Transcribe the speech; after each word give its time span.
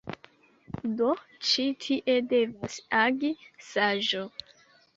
Do, 1.01 1.09
ĉi 1.49 1.65
tie 1.85 2.17
devas 2.33 2.81
agi 3.03 3.33
saĝo. 3.69 4.27